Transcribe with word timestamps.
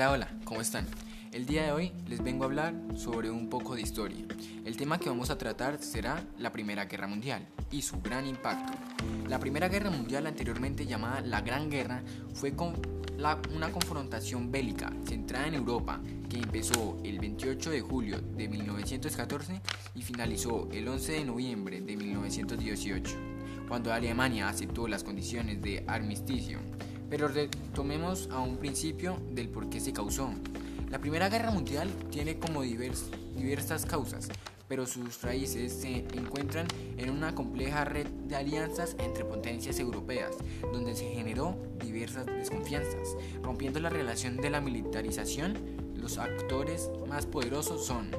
Hola, 0.00 0.12
hola, 0.12 0.28
¿cómo 0.46 0.62
están? 0.62 0.86
El 1.30 1.44
día 1.44 1.62
de 1.62 1.72
hoy 1.72 1.92
les 2.08 2.24
vengo 2.24 2.44
a 2.44 2.46
hablar 2.46 2.72
sobre 2.94 3.30
un 3.30 3.50
poco 3.50 3.76
de 3.76 3.82
historia. 3.82 4.24
El 4.64 4.78
tema 4.78 4.96
que 4.96 5.10
vamos 5.10 5.28
a 5.28 5.36
tratar 5.36 5.76
será 5.82 6.24
la 6.38 6.52
Primera 6.52 6.86
Guerra 6.86 7.06
Mundial 7.06 7.46
y 7.70 7.82
su 7.82 8.00
gran 8.00 8.26
impacto. 8.26 8.72
La 9.28 9.38
Primera 9.38 9.68
Guerra 9.68 9.90
Mundial, 9.90 10.26
anteriormente 10.26 10.86
llamada 10.86 11.20
la 11.20 11.42
Gran 11.42 11.68
Guerra, 11.68 12.02
fue 12.32 12.56
con 12.56 12.80
una 13.54 13.72
confrontación 13.72 14.50
bélica 14.50 14.90
centrada 15.06 15.48
en 15.48 15.52
Europa 15.52 16.00
que 16.30 16.38
empezó 16.38 16.98
el 17.04 17.18
28 17.18 17.68
de 17.68 17.82
julio 17.82 18.22
de 18.22 18.48
1914 18.48 19.60
y 19.94 20.00
finalizó 20.00 20.66
el 20.72 20.88
11 20.88 21.12
de 21.12 21.24
noviembre 21.26 21.82
de 21.82 21.98
1918, 21.98 23.16
cuando 23.68 23.92
Alemania 23.92 24.48
aceptó 24.48 24.88
las 24.88 25.04
condiciones 25.04 25.60
de 25.60 25.84
armisticio. 25.86 26.58
Pero 27.10 27.28
retomemos 27.28 28.28
a 28.30 28.40
un 28.40 28.56
principio 28.56 29.18
del 29.32 29.48
por 29.48 29.68
qué 29.68 29.80
se 29.80 29.92
causó. 29.92 30.30
La 30.88 31.00
Primera 31.00 31.28
Guerra 31.28 31.50
Mundial 31.50 31.90
tiene 32.10 32.38
como 32.38 32.62
diversas 32.62 33.84
causas, 33.84 34.28
pero 34.68 34.86
sus 34.86 35.20
raíces 35.22 35.72
se 35.72 36.06
encuentran 36.14 36.66
en 36.96 37.10
una 37.10 37.34
compleja 37.34 37.84
red 37.84 38.06
de 38.06 38.36
alianzas 38.36 38.94
entre 39.00 39.24
potencias 39.24 39.80
europeas, 39.80 40.36
donde 40.72 40.94
se 40.94 41.10
generó 41.10 41.56
diversas 41.84 42.26
desconfianzas. 42.26 43.16
Rompiendo 43.42 43.80
la 43.80 43.90
relación 43.90 44.36
de 44.36 44.50
la 44.50 44.60
militarización, 44.60 45.58
los 45.96 46.18
actores 46.18 46.90
más 47.08 47.26
poderosos 47.26 47.84
son 47.84 48.10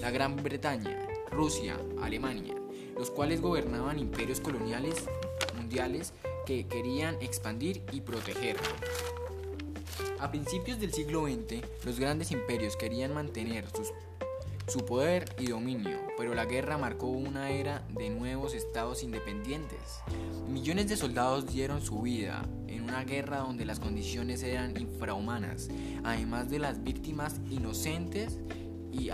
la 0.00 0.10
Gran 0.10 0.36
Bretaña, 0.36 0.98
Rusia, 1.30 1.76
Alemania, 2.02 2.54
los 2.96 3.10
cuales 3.10 3.40
gobernaban 3.40 3.98
imperios 3.98 4.40
coloniales 4.40 5.04
mundiales 5.56 6.12
que 6.48 6.66
querían 6.66 7.16
expandir 7.20 7.82
y 7.92 8.00
proteger. 8.00 8.56
A 10.18 10.30
principios 10.30 10.80
del 10.80 10.94
siglo 10.94 11.26
XX, 11.26 11.62
los 11.84 12.00
grandes 12.00 12.30
imperios 12.30 12.74
querían 12.74 13.12
mantener 13.12 13.66
su 14.66 14.86
poder 14.86 15.26
y 15.38 15.48
dominio, 15.48 15.98
pero 16.16 16.34
la 16.34 16.46
guerra 16.46 16.78
marcó 16.78 17.08
una 17.08 17.50
era 17.50 17.86
de 17.92 18.08
nuevos 18.08 18.54
estados 18.54 19.02
independientes. 19.02 20.00
Millones 20.48 20.88
de 20.88 20.96
soldados 20.96 21.52
dieron 21.52 21.82
su 21.82 22.00
vida 22.00 22.42
en 22.66 22.84
una 22.84 23.04
guerra 23.04 23.40
donde 23.40 23.66
las 23.66 23.78
condiciones 23.78 24.42
eran 24.42 24.74
infrahumanas, 24.80 25.68
además 26.02 26.48
de 26.48 26.60
las 26.60 26.82
víctimas 26.82 27.42
inocentes 27.50 28.38
y, 28.90 29.10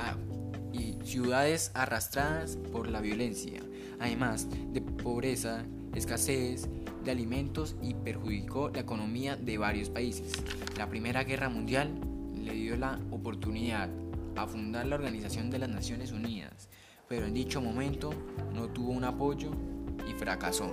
y 0.72 0.98
ciudades 1.02 1.72
arrastradas 1.74 2.58
por 2.70 2.88
la 2.88 3.00
violencia, 3.00 3.60
además 3.98 4.46
de 4.72 4.80
pobreza, 4.80 5.64
escasez 5.96 6.68
de 7.04 7.10
alimentos 7.10 7.76
y 7.82 7.94
perjudicó 7.94 8.70
la 8.70 8.80
economía 8.80 9.36
de 9.36 9.58
varios 9.58 9.90
países. 9.90 10.32
La 10.76 10.88
Primera 10.88 11.24
Guerra 11.24 11.48
Mundial 11.48 11.90
le 12.42 12.54
dio 12.54 12.76
la 12.76 12.98
oportunidad 13.10 13.88
a 14.36 14.46
fundar 14.46 14.86
la 14.86 14.96
Organización 14.96 15.50
de 15.50 15.58
las 15.58 15.68
Naciones 15.68 16.12
Unidas, 16.12 16.68
pero 17.08 17.26
en 17.26 17.34
dicho 17.34 17.60
momento 17.60 18.10
no 18.54 18.68
tuvo 18.68 18.92
un 18.92 19.04
apoyo 19.04 19.50
y 20.08 20.12
fracasó. 20.14 20.72